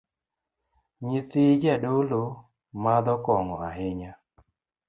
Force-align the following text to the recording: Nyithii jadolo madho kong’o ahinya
Nyithii 1.07 1.59
jadolo 1.63 2.21
madho 2.83 3.15
kong’o 3.25 3.55
ahinya 3.67 4.11